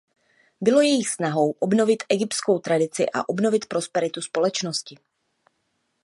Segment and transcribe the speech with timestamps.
[0.61, 4.97] Bylo jejich snahou obnovit egyptskou tradici a obnovit prosperitu společnosti.